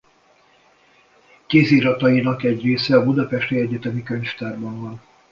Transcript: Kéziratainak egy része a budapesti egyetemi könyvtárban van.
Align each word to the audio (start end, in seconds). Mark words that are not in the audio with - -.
Kéziratainak 1.47 2.43
egy 2.43 2.61
része 2.61 2.95
a 2.97 3.03
budapesti 3.03 3.55
egyetemi 3.59 4.03
könyvtárban 4.03 4.81
van. 4.81 5.01